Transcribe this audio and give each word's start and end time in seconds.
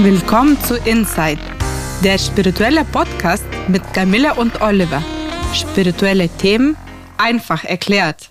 Willkommen 0.00 0.56
zu 0.60 0.76
Inside, 0.76 1.40
der 2.04 2.18
spirituelle 2.18 2.84
Podcast 2.84 3.44
mit 3.66 3.82
Camilla 3.92 4.34
und 4.34 4.60
Oliver. 4.60 5.02
Spirituelle 5.52 6.28
Themen 6.28 6.76
einfach 7.16 7.64
erklärt. 7.64 8.30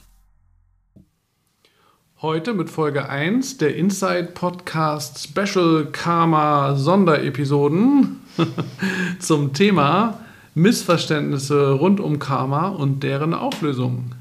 Heute 2.21 2.54
mit 2.54 2.70
Folge 2.70 3.09
1 3.09 3.57
der 3.57 3.75
Inside 3.75 4.30
Podcast 4.34 5.21
Special 5.21 5.88
Karma 5.91 6.73
Sonderepisoden 6.77 8.21
zum 9.20 9.52
Thema 9.52 10.21
Missverständnisse 10.55 11.71
rund 11.71 11.99
um 11.99 12.18
Karma 12.18 12.70
und 12.70 13.04
deren 13.04 13.34
Auflösung. 13.34 14.13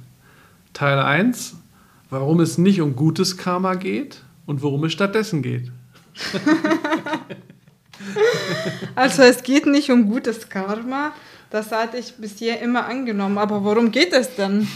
Teil 0.73 0.99
1, 0.99 1.55
warum 2.11 2.41
es 2.41 2.59
nicht 2.59 2.81
um 2.81 2.97
gutes 2.97 3.37
Karma 3.37 3.75
geht 3.75 4.25
und 4.47 4.63
worum 4.63 4.83
es 4.83 4.93
stattdessen 4.93 5.43
geht. 5.43 5.71
also 8.95 9.23
es 9.23 9.43
geht 9.43 9.67
nicht 9.67 9.91
um 9.91 10.09
gutes 10.09 10.49
Karma, 10.49 11.13
das 11.51 11.71
hatte 11.71 11.97
ich 11.97 12.15
bisher 12.17 12.61
immer 12.61 12.87
angenommen. 12.87 13.39
Aber 13.39 13.63
worum 13.63 13.93
geht 13.93 14.13
es 14.13 14.35
denn? 14.35 14.67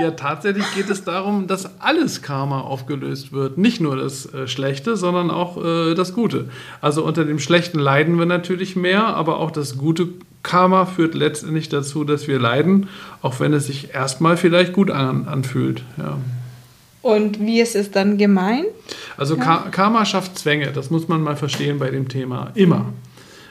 ja, 0.00 0.10
tatsächlich 0.10 0.66
geht 0.74 0.90
es 0.90 1.02
darum, 1.02 1.46
dass 1.46 1.80
alles 1.80 2.20
Karma 2.20 2.60
aufgelöst 2.60 3.32
wird. 3.32 3.56
Nicht 3.56 3.80
nur 3.80 3.96
das 3.96 4.32
äh, 4.32 4.46
Schlechte, 4.46 4.96
sondern 4.96 5.30
auch 5.30 5.62
äh, 5.62 5.94
das 5.94 6.12
Gute. 6.12 6.50
Also 6.82 7.04
unter 7.04 7.24
dem 7.24 7.38
Schlechten 7.38 7.78
leiden 7.78 8.18
wir 8.18 8.26
natürlich 8.26 8.76
mehr, 8.76 9.06
aber 9.06 9.38
auch 9.38 9.50
das 9.50 9.78
gute 9.78 10.08
Karma 10.42 10.84
führt 10.84 11.14
letztendlich 11.14 11.68
dazu, 11.68 12.04
dass 12.04 12.28
wir 12.28 12.38
leiden, 12.38 12.88
auch 13.22 13.40
wenn 13.40 13.52
es 13.52 13.66
sich 13.66 13.94
erstmal 13.94 14.36
vielleicht 14.36 14.72
gut 14.72 14.90
an, 14.90 15.26
anfühlt. 15.26 15.82
Ja. 15.96 16.18
Und 17.02 17.40
wie 17.40 17.60
ist 17.60 17.76
es 17.76 17.90
dann 17.90 18.18
gemeint? 18.18 18.66
Also 19.16 19.36
ja. 19.36 19.68
Karma 19.70 20.04
schafft 20.04 20.38
Zwänge, 20.38 20.72
das 20.72 20.90
muss 20.90 21.08
man 21.08 21.22
mal 21.22 21.36
verstehen 21.36 21.78
bei 21.78 21.90
dem 21.90 22.08
Thema. 22.08 22.50
Immer. 22.54 22.92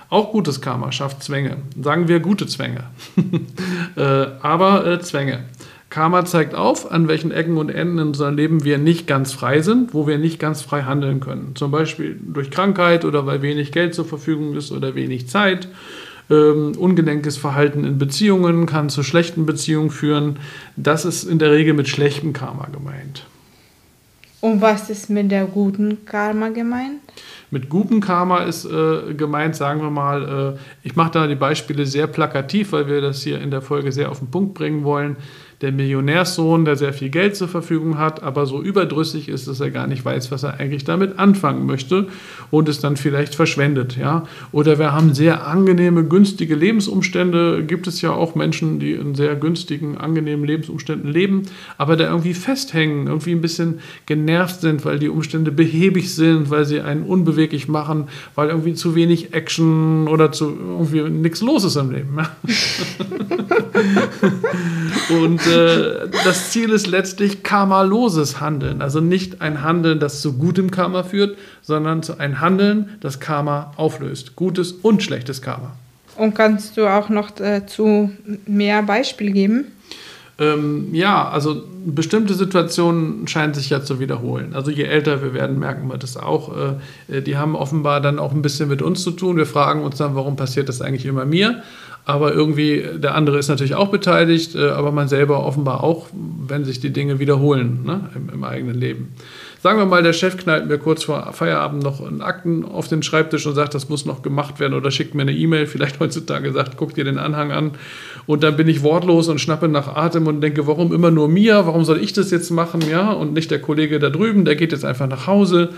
Auch 0.10 0.32
gutes 0.32 0.62
Karma 0.62 0.92
schafft 0.92 1.24
Zwänge. 1.24 1.58
Sagen 1.80 2.08
wir 2.08 2.20
gute 2.20 2.48
Zwänge. 2.48 2.86
äh, 3.96 4.02
aber 4.42 4.86
äh, 4.86 5.00
Zwänge. 5.00 5.46
Karma 5.90 6.26
zeigt 6.26 6.54
auf, 6.54 6.92
an 6.92 7.08
welchen 7.08 7.32
Ecken 7.32 7.58
und 7.58 7.70
Enden 7.70 7.98
in 7.98 8.08
unserem 8.08 8.36
Leben 8.36 8.64
wir 8.64 8.78
nicht 8.78 9.08
ganz 9.08 9.34
frei 9.34 9.62
sind, 9.62 9.94
wo 9.94 10.08
wir 10.08 10.20
nicht 10.20 10.40
ganz 10.40 10.62
frei 10.62 10.84
handeln 10.84 11.20
können. 11.20 11.56
Zum 11.56 11.72
Beispiel 11.72 12.20
durch 12.22 12.52
Krankheit 12.52 13.06
oder 13.06 13.26
weil 13.26 13.42
wenig 13.42 13.72
Geld 13.72 13.96
zur 13.96 14.06
Verfügung 14.06 14.56
ist 14.56 14.72
oder 14.72 14.94
wenig 14.94 15.28
Zeit. 15.28 15.68
Ähm, 16.30 16.74
ungelenkes 16.78 17.38
Verhalten 17.38 17.86
in 17.86 17.98
Beziehungen 17.98 18.68
kann 18.68 18.90
zu 18.90 19.02
schlechten 19.02 19.48
Beziehungen 19.48 19.90
führen. 19.90 20.38
Das 20.76 21.06
ist 21.06 21.24
in 21.24 21.40
der 21.40 21.52
Regel 21.52 21.74
mit 21.74 21.88
schlechtem 21.88 22.34
Karma 22.34 22.68
gemeint. 22.72 23.26
Und 24.42 24.62
was 24.62 24.90
ist 24.90 25.10
mit 25.10 25.32
der 25.32 25.46
guten 25.46 26.06
Karma 26.06 26.50
gemeint? 26.50 27.02
Mit 27.52 27.68
gutem 27.68 28.00
Karma 28.00 28.44
ist 28.44 28.66
äh, 28.66 29.14
gemeint, 29.14 29.56
sagen 29.56 29.82
wir 29.82 29.90
mal, 29.90 30.56
äh, 30.56 30.88
ich 30.88 30.96
mache 30.96 31.12
da 31.12 31.28
die 31.28 31.36
Beispiele 31.36 31.86
sehr 31.86 32.08
plakativ, 32.08 32.72
weil 32.72 32.88
wir 32.88 33.02
das 33.02 33.24
hier 33.24 33.42
in 33.42 33.52
der 33.52 33.62
Folge 33.62 33.92
sehr 33.92 34.10
auf 34.10 34.20
den 34.20 34.32
Punkt 34.32 34.54
bringen 34.54 34.84
wollen 34.84 35.18
der 35.62 35.74
Millionärssohn, 35.74 36.64
der 36.64 36.78
sehr 36.78 36.94
viel 36.94 37.10
Geld 37.10 37.36
zur 37.36 37.50
Verfügung 37.50 37.98
hat, 37.98 38.24
aber 38.24 38.46
so 38.46 38.62
überdrüssig 38.62 39.28
ist, 39.28 39.48
dass 39.48 39.60
er 39.60 39.72
gar 39.72 39.88
nicht 39.88 40.06
weiß, 40.06 40.32
was 40.32 40.44
er 40.44 40.60
eigentlich 40.60 40.86
damit 40.86 41.20
anfangen 41.20 41.66
möchte 41.66 42.08
und 42.50 42.70
es 42.70 42.80
dann 42.80 42.96
vielleicht 42.96 43.36
verschwendet. 43.36 43.98
Ja? 43.98 44.24
Oder 44.54 44.80
wir 44.80 44.94
haben 44.94 45.14
sehr 45.14 45.46
angenehme, 45.46 46.06
günstige 46.06 46.56
Lebensumstände. 46.56 47.66
Gibt 47.66 47.88
es 47.88 48.02
ja 48.02 48.12
auch 48.12 48.36
Menschen, 48.36 48.80
die 48.80 48.94
in 48.94 49.16
sehr 49.16 49.36
günstigen, 49.36 49.98
angenehmen 49.98 50.46
Lebensumständen 50.46 51.12
leben, 51.12 51.44
aber 51.78 51.98
da 51.98 52.06
irgendwie 52.06 52.34
festhängen, 52.34 53.08
irgendwie 53.08 53.34
ein 53.34 53.42
bisschen 53.42 53.80
genervt 54.06 54.62
sind, 54.62 54.86
weil 54.86 54.98
die 54.98 55.10
Umstände 55.10 55.52
behäbig 55.52 56.16
sind, 56.16 56.50
weil 56.50 56.64
sie 56.64 56.80
einen 56.80 57.04
unbeweglich 57.04 57.68
machen, 57.68 58.08
weil 58.36 58.48
irgendwie 58.48 58.76
zu 58.76 58.96
wenig 58.96 59.34
Action 59.34 60.08
oder 60.08 60.32
zu 60.32 60.58
irgendwie 60.58 61.02
nichts 61.02 61.42
los 61.42 61.66
ist 61.66 61.76
im 61.76 61.92
Leben. 61.92 62.18
Und 65.10 65.46
äh, 65.48 66.08
das 66.24 66.52
Ziel 66.52 66.70
ist 66.72 66.88
letztlich 66.88 67.44
karmaloses 67.44 68.40
Handeln. 68.40 68.82
Also 68.82 69.02
nicht 69.02 69.42
ein 69.42 69.64
Handeln, 69.64 70.00
das 70.00 70.22
zu 70.22 70.34
gutem 70.34 70.72
Karma 70.72 71.04
führt, 71.04 71.38
sondern 71.62 72.04
zu 72.04 72.20
ein 72.20 72.40
Handeln, 72.42 72.90
das 73.02 73.20
Karma 73.20 73.74
auflöst. 73.76 74.36
Gutes 74.36 74.72
und 74.72 75.02
schlechtes 75.02 75.42
Karma. 75.42 75.72
Und 76.16 76.36
kannst 76.36 76.78
du 76.78 76.88
auch 76.88 77.10
noch 77.10 77.32
dazu 77.32 78.12
mehr 78.46 78.84
Beispiele 78.84 79.32
geben? 79.32 79.68
Ähm, 80.40 80.94
ja, 80.94 81.28
also 81.28 81.64
bestimmte 81.86 82.34
Situationen 82.34 83.28
scheinen 83.28 83.54
sich 83.54 83.70
ja 83.70 83.84
zu 83.84 84.00
wiederholen. 84.00 84.54
Also 84.54 84.72
je 84.72 84.84
älter 84.84 85.22
wir 85.22 85.34
werden, 85.34 85.60
merken 85.60 85.90
wir 85.90 85.98
das 85.98 86.16
auch. 86.16 86.56
Äh, 87.10 87.22
die 87.22 87.36
haben 87.36 87.56
offenbar 87.56 88.00
dann 88.00 88.20
auch 88.20 88.32
ein 88.32 88.42
bisschen 88.42 88.70
mit 88.70 88.82
uns 88.82 89.04
zu 89.04 89.12
tun. 89.12 89.36
Wir 89.36 89.46
fragen 89.46 89.84
uns 89.84 89.98
dann, 89.98 90.16
warum 90.16 90.38
passiert 90.38 90.70
das 90.70 90.82
eigentlich 90.82 91.06
immer 91.06 91.26
mir? 91.26 91.62
Aber 92.10 92.34
irgendwie, 92.34 92.84
der 92.96 93.14
andere 93.14 93.38
ist 93.38 93.50
natürlich 93.50 93.76
auch 93.76 93.90
beteiligt, 93.90 94.56
äh, 94.56 94.70
aber 94.70 94.92
man 94.92 95.08
selber 95.08 95.46
offenbar 95.46 95.84
auch, 95.84 96.08
wenn 96.12 96.66
sich 96.66 96.80
die 96.80 96.90
Dinge 96.90 97.20
wiederholen 97.20 97.84
ne, 97.86 98.10
im, 98.16 98.30
im 98.34 98.44
eigenen 98.44 98.74
Leben. 98.74 99.10
Sagen 99.62 99.78
wir 99.78 99.86
mal, 99.86 100.02
der 100.02 100.14
Chef 100.14 100.38
knallt 100.38 100.70
mir 100.70 100.78
kurz 100.78 101.04
vor 101.04 101.34
Feierabend 101.34 101.84
noch 101.84 102.00
einen 102.00 102.22
Akten 102.22 102.64
auf 102.64 102.88
den 102.88 103.04
Schreibtisch 103.04 103.46
und 103.46 103.56
sagt, 103.56 103.76
das 103.76 103.90
muss 103.90 104.06
noch 104.06 104.22
gemacht 104.22 104.62
werden 104.62 104.74
oder 104.74 104.90
schickt 104.90 105.16
mir 105.16 105.24
eine 105.24 105.34
E-Mail, 105.34 105.68
vielleicht 105.68 106.00
heutzutage 106.00 106.54
sagt, 106.54 106.78
guck 106.78 106.94
dir 106.94 107.04
den 107.04 107.18
Anhang 107.18 107.52
an. 107.52 107.72
Und 108.26 108.42
dann 108.44 108.56
bin 108.56 108.70
ich 108.70 108.84
wortlos 108.84 109.28
und 109.28 109.42
schnappe 109.42 109.68
nach 109.68 109.98
Atem 109.98 110.28
und 110.28 110.40
denke, 110.40 110.66
warum 110.66 110.94
immer 110.94 111.12
nur 111.12 111.28
mir? 111.28 111.66
Warum 111.66 111.84
soll 111.84 112.02
ich 112.02 112.14
das 112.14 112.32
jetzt 112.32 112.52
machen? 112.52 112.80
Ja, 112.90 113.12
und 113.12 113.34
nicht 113.34 113.52
der 113.52 113.60
Kollege 113.60 114.00
da 114.00 114.10
drüben, 114.10 114.46
der 114.46 114.56
geht 114.56 114.72
jetzt 114.72 114.86
einfach 114.86 115.08
nach 115.08 115.28
Hause. 115.28 115.72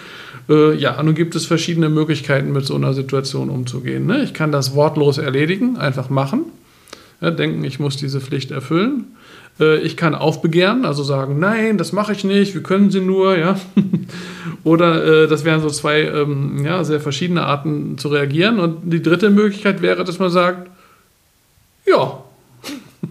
Äh, 0.48 0.76
ja, 0.76 1.02
nun 1.02 1.16
gibt 1.16 1.36
es 1.36 1.48
verschiedene 1.48 1.90
Möglichkeiten, 1.90 2.52
mit 2.52 2.66
so 2.66 2.76
einer 2.76 2.94
Situation 2.94 3.50
umzugehen. 3.50 4.06
Ne? 4.06 4.22
Ich 4.22 4.36
kann 4.36 4.52
das 4.52 4.76
wortlos 4.76 5.18
erledigen, 5.18 5.78
einfach 5.78 6.12
machen. 6.12 6.44
Ja, 7.20 7.32
denken, 7.32 7.64
ich 7.64 7.80
muss 7.80 7.98
diese 7.98 8.22
Pflicht 8.22 8.52
erfüllen. 8.52 9.06
Äh, 9.60 9.80
ich 9.80 9.98
kann 9.98 10.16
aufbegehren, 10.16 10.86
also 10.86 11.04
sagen, 11.04 11.40
nein, 11.40 11.78
das 11.78 11.92
mache 11.92 12.14
ich 12.14 12.24
nicht, 12.24 12.56
wie 12.56 12.62
können 12.62 12.92
Sie 12.92 13.02
nur, 13.02 13.38
ja. 13.38 13.60
Oder 14.64 15.24
äh, 15.24 15.28
das 15.28 15.44
wären 15.44 15.62
so 15.62 15.70
zwei 15.70 16.02
ähm, 16.02 16.64
ja, 16.66 16.84
sehr 16.84 17.00
verschiedene 17.00 17.44
Arten 17.44 17.98
zu 17.98 18.10
reagieren. 18.10 18.60
Und 18.60 18.92
die 18.92 19.02
dritte 19.02 19.30
Möglichkeit 19.30 19.82
wäre, 19.82 20.04
dass 20.04 20.20
man 20.20 20.30
sagt, 20.30 20.70
ja, 21.86 22.24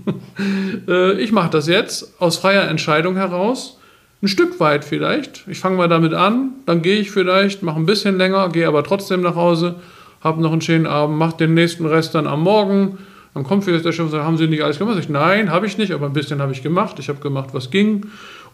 äh, 0.88 1.20
ich 1.20 1.32
mache 1.32 1.50
das 1.50 1.66
jetzt 1.66 2.20
aus 2.20 2.36
freier 2.36 2.68
Entscheidung 2.68 3.16
heraus. 3.16 3.78
Ein 4.22 4.28
Stück 4.28 4.60
weit 4.60 4.84
vielleicht. 4.84 5.44
Ich 5.48 5.60
fange 5.60 5.76
mal 5.76 5.88
damit 5.88 6.12
an, 6.12 6.50
dann 6.66 6.82
gehe 6.82 6.98
ich 6.98 7.10
vielleicht, 7.10 7.62
mache 7.62 7.80
ein 7.80 7.86
bisschen 7.86 8.18
länger, 8.18 8.50
gehe 8.50 8.68
aber 8.68 8.84
trotzdem 8.84 9.22
nach 9.22 9.34
Hause, 9.34 9.76
habe 10.20 10.42
noch 10.42 10.52
einen 10.52 10.60
schönen 10.60 10.86
Abend, 10.86 11.16
mache 11.16 11.38
den 11.38 11.54
nächsten 11.54 11.86
Rest 11.86 12.14
dann 12.14 12.26
am 12.26 12.42
Morgen 12.42 12.98
dann 13.34 13.44
kommt 13.44 13.64
vielleicht 13.64 13.84
der 13.84 13.92
Chef 13.92 14.06
und 14.06 14.10
sagt, 14.10 14.24
haben 14.24 14.36
Sie 14.36 14.48
nicht 14.48 14.62
alles 14.62 14.78
gemacht? 14.78 14.98
Ich, 14.98 15.08
nein, 15.08 15.50
habe 15.50 15.66
ich 15.66 15.78
nicht, 15.78 15.92
aber 15.92 16.06
ein 16.06 16.12
bisschen 16.12 16.40
habe 16.40 16.52
ich 16.52 16.62
gemacht. 16.62 16.98
Ich 16.98 17.08
habe 17.08 17.20
gemacht, 17.20 17.50
was 17.52 17.70
ging. 17.70 18.06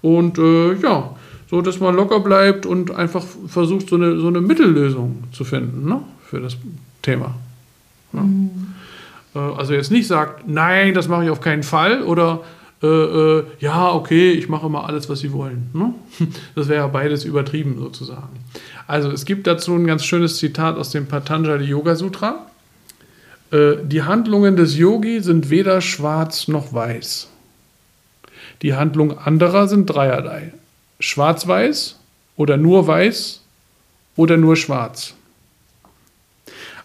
Und 0.02 0.38
äh, 0.38 0.74
ja, 0.74 1.14
so 1.48 1.60
dass 1.62 1.80
man 1.80 1.94
locker 1.94 2.20
bleibt 2.20 2.66
und 2.66 2.90
einfach 2.90 3.24
versucht, 3.46 3.88
so 3.88 3.96
eine, 3.96 4.18
so 4.18 4.26
eine 4.28 4.40
Mittellösung 4.40 5.24
zu 5.32 5.44
finden 5.44 5.88
ne, 5.88 6.00
für 6.24 6.40
das 6.40 6.56
Thema. 7.02 7.34
Ja. 8.12 8.20
Mhm. 8.20 8.50
Äh, 9.34 9.38
also 9.38 9.72
jetzt 9.72 9.90
nicht 9.90 10.06
sagt, 10.06 10.48
nein, 10.48 10.94
das 10.94 11.08
mache 11.08 11.24
ich 11.24 11.30
auf 11.30 11.40
keinen 11.40 11.62
Fall 11.62 12.02
oder 12.02 12.40
äh, 12.82 12.86
äh 12.86 13.44
ja, 13.60 13.92
okay, 13.92 14.32
ich 14.32 14.48
mache 14.48 14.66
immer 14.66 14.86
alles, 14.86 15.08
was 15.08 15.20
Sie 15.20 15.32
wollen. 15.32 15.70
Ne? 15.72 15.94
Das 16.54 16.68
wäre 16.68 16.80
ja 16.80 16.86
beides 16.88 17.24
übertrieben 17.24 17.76
sozusagen. 17.78 18.40
Also 18.86 19.10
es 19.10 19.24
gibt 19.24 19.46
dazu 19.46 19.74
ein 19.74 19.86
ganz 19.86 20.04
schönes 20.04 20.36
Zitat 20.38 20.76
aus 20.76 20.90
dem 20.90 21.06
Patanjali 21.06 21.64
Yoga 21.64 21.94
Sutra. 21.94 22.46
Äh, 23.50 23.76
die 23.82 24.02
Handlungen 24.02 24.56
des 24.56 24.76
Yogi 24.76 25.20
sind 25.20 25.50
weder 25.50 25.80
schwarz 25.80 26.48
noch 26.48 26.72
weiß. 26.72 27.28
Die 28.62 28.74
Handlungen 28.74 29.18
anderer 29.18 29.68
sind 29.68 29.86
dreierlei. 29.86 30.52
Schwarz-weiß 30.98 31.98
oder 32.36 32.56
nur 32.56 32.86
weiß 32.86 33.42
oder 34.16 34.36
nur 34.36 34.56
schwarz. 34.56 35.14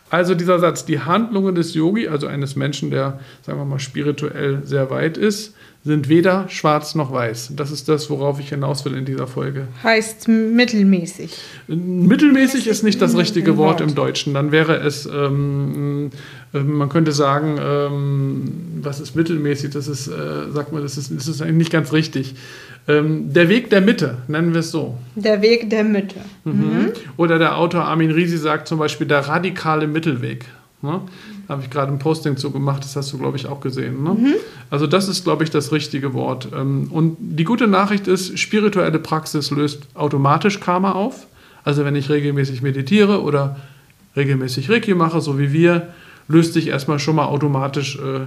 Also 0.10 0.36
dieser 0.36 0.60
Satz, 0.60 0.84
die 0.84 1.00
Handlungen 1.00 1.56
des 1.56 1.74
Yogi, 1.74 2.10
also 2.10 2.28
eines 2.28 2.58
Menschen, 2.58 2.92
der, 2.92 3.22
sagen 3.44 3.58
wir 3.58 3.66
mal, 3.66 3.80
spirituell 3.80 4.62
sehr 4.66 4.90
weit 4.90 5.18
ist, 5.18 5.56
sind 5.84 6.10
weder 6.10 6.48
schwarz 6.48 6.94
noch 6.94 7.12
weiß. 7.12 7.54
Das 7.56 7.72
ist 7.72 7.90
das, 7.90 8.10
worauf 8.12 8.40
ich 8.40 8.50
hinaus 8.50 8.86
will 8.86 8.96
in 8.96 9.06
dieser 9.06 9.26
Folge. 9.26 9.68
Heißt 9.82 10.28
mittelmäßig. 10.28 11.36
Mittelmäßig 11.68 12.68
ist 12.68 12.84
nicht 12.84 13.02
das 13.02 13.18
richtige 13.18 13.58
Wort, 13.58 13.80
Wort 13.80 13.90
im 13.90 13.96
Deutschen. 13.96 14.36
Dann 14.36 14.52
wäre 14.52 14.76
es, 14.78 15.08
ähm, 15.08 16.12
äh, 16.54 16.60
man 16.60 16.90
könnte 16.90 17.12
sagen, 17.12 17.58
ähm, 17.60 18.52
was 18.82 19.00
ist 19.00 19.16
mittelmäßig? 19.16 19.72
Das 19.72 19.88
ist, 19.88 20.08
äh, 20.08 20.52
sagt 20.52 20.72
man, 20.72 20.84
das 20.84 20.98
ist, 20.98 21.12
das 21.16 21.28
ist 21.28 21.42
eigentlich 21.42 21.58
nicht 21.58 21.72
ganz 21.72 21.92
richtig. 21.94 22.36
Ähm, 22.88 23.34
der 23.34 23.50
Weg 23.50 23.72
der 23.72 23.82
Mitte, 23.82 24.18
nennen 24.28 24.54
wir 24.54 24.60
es 24.60 24.70
so. 24.70 24.98
Der 25.16 25.42
Weg 25.42 25.70
der 25.72 25.84
Mitte. 25.84 26.18
Mhm. 26.44 26.54
Mhm. 26.54 26.92
Oder 27.18 27.40
der 27.40 27.58
Autor 27.58 27.86
Armin 27.86 28.12
Risi 28.12 28.38
sagt 28.38 28.68
zum 28.68 28.78
Beispiel 28.78 29.08
der 29.08 29.28
radikale 29.28 29.88
Mittelweg. 29.88 30.46
Ne? 30.82 31.02
Da 31.48 31.54
habe 31.54 31.64
ich 31.64 31.70
gerade 31.70 31.92
ein 31.92 32.00
Posting 32.00 32.38
zu 32.38 32.52
gemacht, 32.52 32.84
das 32.84 32.96
hast 32.96 33.14
du, 33.14 33.18
glaube 33.18 33.38
ich, 33.38 33.46
auch 33.46 33.62
gesehen. 33.62 34.04
Ne? 34.04 34.10
Mhm. 34.12 34.34
Also 34.72 34.88
das 34.88 35.10
ist, 35.10 35.26
glaube 35.26 35.44
ich, 35.44 35.50
das 35.50 35.72
richtige 35.74 36.14
Wort. 36.14 36.48
Ähm, 36.56 36.88
und 36.92 37.18
die 37.20 37.44
gute 37.44 37.68
Nachricht 37.68 38.08
ist, 38.08 38.40
spirituelle 38.40 38.98
Praxis 38.98 39.52
löst 39.52 39.84
automatisch 39.94 40.60
Karma 40.60 40.94
auf, 40.94 41.28
Also 41.64 41.86
wenn 41.86 41.96
ich 41.96 42.10
regelmäßig 42.10 42.64
meditiere 42.64 43.22
oder 43.22 43.58
regelmäßig 44.16 44.70
Reiki 44.70 44.96
mache, 44.96 45.22
so 45.22 45.38
wie 45.38 45.54
wir, 45.54 45.90
löst 46.28 46.54
sich 46.54 46.68
erstmal 46.68 47.00
schon 47.00 47.18
mal 47.18 47.26
automatisch 47.26 47.98
äh, 47.98 48.22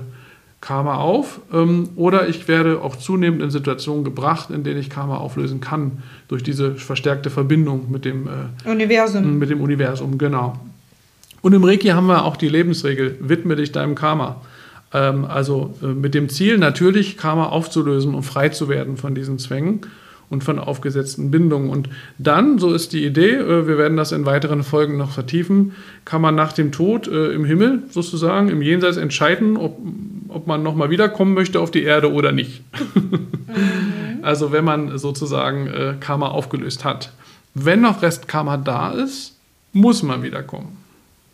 Karma 0.60 0.96
auf. 0.96 1.40
Ähm, 1.52 1.88
oder 1.96 2.28
ich 2.28 2.46
werde 2.46 2.82
auch 2.82 2.96
zunehmend 2.96 3.42
in 3.42 3.50
Situationen 3.50 4.04
gebracht, 4.04 4.50
in 4.50 4.64
denen 4.64 4.78
ich 4.78 4.90
Karma 4.90 5.16
auflösen 5.16 5.60
kann, 5.60 6.02
durch 6.28 6.42
diese 6.42 6.74
verstärkte 6.74 7.30
Verbindung 7.30 7.90
mit 7.90 8.04
dem 8.04 8.28
äh, 8.28 8.70
Universum. 8.70 9.38
Mit 9.38 9.48
dem 9.48 9.62
Universum, 9.62 10.18
genau. 10.18 10.58
Und 11.40 11.54
im 11.54 11.64
Reiki 11.64 11.88
haben 11.88 12.06
wir 12.06 12.24
auch 12.24 12.36
die 12.36 12.48
Lebensregel, 12.48 13.16
widme 13.20 13.56
dich 13.56 13.72
deinem 13.72 13.94
Karma. 13.94 14.42
Ähm, 14.94 15.24
also 15.24 15.74
äh, 15.82 15.86
mit 15.86 16.14
dem 16.14 16.28
Ziel 16.28 16.56
natürlich, 16.56 17.18
Karma 17.18 17.46
aufzulösen 17.46 18.14
und 18.14 18.22
frei 18.22 18.48
zu 18.48 18.68
werden 18.68 18.96
von 18.96 19.14
diesen 19.14 19.38
Zwängen 19.38 19.80
und 20.30 20.44
von 20.44 20.58
aufgesetzten 20.58 21.30
Bindungen. 21.30 21.68
Und 21.68 21.90
dann, 22.16 22.58
so 22.58 22.72
ist 22.72 22.92
die 22.92 23.04
Idee, 23.04 23.32
äh, 23.32 23.66
wir 23.66 23.76
werden 23.76 23.96
das 23.96 24.12
in 24.12 24.24
weiteren 24.24 24.62
Folgen 24.62 24.96
noch 24.96 25.10
vertiefen, 25.10 25.72
kann 26.04 26.22
man 26.22 26.36
nach 26.36 26.52
dem 26.52 26.70
Tod 26.70 27.08
äh, 27.08 27.32
im 27.32 27.44
Himmel 27.44 27.82
sozusagen, 27.90 28.48
im 28.48 28.62
Jenseits 28.62 28.96
entscheiden, 28.96 29.56
ob, 29.56 29.78
ob 30.28 30.46
man 30.46 30.62
nochmal 30.62 30.90
wiederkommen 30.90 31.34
möchte 31.34 31.60
auf 31.60 31.72
die 31.72 31.82
Erde 31.82 32.12
oder 32.12 32.30
nicht. 32.30 32.62
Mhm. 32.94 33.28
also 34.22 34.52
wenn 34.52 34.64
man 34.64 34.96
sozusagen 34.96 35.98
Karma 36.00 36.28
aufgelöst 36.28 36.84
hat. 36.84 37.12
Wenn 37.54 37.82
noch 37.82 38.00
Rest 38.00 38.26
Karma 38.26 38.56
da 38.56 38.92
ist, 38.92 39.36
muss 39.72 40.02
man 40.02 40.22
wiederkommen. 40.22 40.76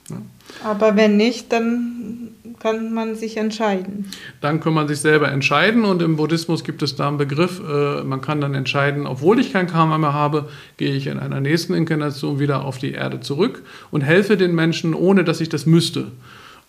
Ja. 0.08 0.16
Aber 0.64 0.96
wenn 0.96 1.16
nicht, 1.16 1.52
dann 1.52 2.29
kann 2.60 2.92
man 2.92 3.16
sich 3.16 3.36
entscheiden. 3.36 4.10
Dann 4.40 4.60
kann 4.60 4.74
man 4.74 4.86
sich 4.86 5.00
selber 5.00 5.32
entscheiden 5.32 5.84
und 5.84 6.02
im 6.02 6.16
Buddhismus 6.16 6.62
gibt 6.62 6.82
es 6.82 6.94
da 6.94 7.08
einen 7.08 7.18
Begriff, 7.18 7.60
äh, 7.60 8.04
man 8.04 8.20
kann 8.20 8.40
dann 8.40 8.54
entscheiden, 8.54 9.06
obwohl 9.06 9.40
ich 9.40 9.52
kein 9.52 9.66
Karma 9.66 9.98
mehr 9.98 10.12
habe, 10.12 10.48
gehe 10.76 10.94
ich 10.94 11.06
in 11.06 11.18
einer 11.18 11.40
nächsten 11.40 11.74
Inkarnation 11.74 12.38
wieder 12.38 12.64
auf 12.64 12.78
die 12.78 12.92
Erde 12.92 13.20
zurück 13.20 13.62
und 13.90 14.02
helfe 14.02 14.36
den 14.36 14.54
Menschen, 14.54 14.94
ohne 14.94 15.24
dass 15.24 15.40
ich 15.40 15.48
das 15.48 15.66
müsste. 15.66 16.12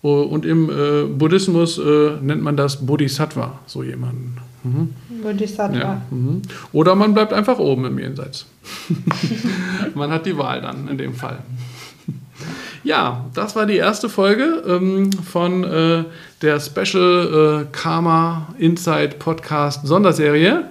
Oh, 0.00 0.22
und 0.22 0.44
im 0.44 0.68
äh, 0.68 1.04
Buddhismus 1.04 1.78
äh, 1.78 2.16
nennt 2.20 2.42
man 2.42 2.56
das 2.56 2.84
Bodhisattva, 2.84 3.60
so 3.66 3.84
jemanden. 3.84 4.36
Mhm. 4.64 4.94
Bodhisattva. 5.22 5.78
Ja, 5.78 6.02
mhm. 6.10 6.42
Oder 6.72 6.94
man 6.94 7.14
bleibt 7.14 7.32
einfach 7.32 7.58
oben 7.58 7.84
im 7.84 7.98
Jenseits. 7.98 8.46
man 9.94 10.10
hat 10.10 10.26
die 10.26 10.36
Wahl 10.36 10.60
dann 10.60 10.88
in 10.88 10.98
dem 10.98 11.14
Fall. 11.14 11.38
Ja, 12.84 13.26
das 13.34 13.54
war 13.54 13.66
die 13.66 13.76
erste 13.76 14.08
Folge 14.08 14.62
ähm, 14.66 15.12
von 15.12 15.62
äh, 15.62 16.04
der 16.40 16.60
Special 16.60 17.62
äh, 17.62 17.76
Karma 17.76 18.48
Insight 18.58 19.18
Podcast 19.20 19.86
Sonderserie. 19.86 20.64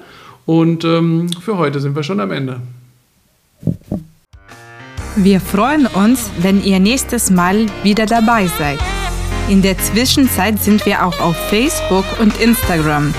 Und 0.45 0.83
ähm, 0.83 1.29
für 1.39 1.57
heute 1.57 1.79
sind 1.79 1.95
wir 1.95 2.03
schon 2.03 2.19
am 2.19 2.31
Ende. 2.31 2.59
Wir 5.15 5.39
freuen 5.39 5.87
uns, 5.87 6.29
wenn 6.39 6.63
ihr 6.63 6.79
nächstes 6.79 7.29
Mal 7.29 7.67
wieder 7.83 8.05
dabei 8.05 8.47
seid. 8.47 8.79
In 9.49 9.61
der 9.61 9.77
Zwischenzeit 9.77 10.59
sind 10.61 10.85
wir 10.85 11.05
auch 11.05 11.19
auf 11.19 11.35
Facebook 11.49 12.05
und 12.19 12.39
Instagram. 12.41 13.13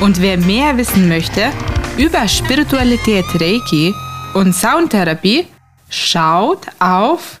Und 0.00 0.20
wer 0.20 0.38
mehr 0.38 0.76
wissen 0.76 1.08
möchte 1.08 1.50
über 1.96 2.28
Spiritualität 2.28 3.24
Reiki 3.40 3.94
und 4.34 4.54
Soundtherapie, 4.54 5.46
schaut 5.88 6.66
auf 6.78 7.40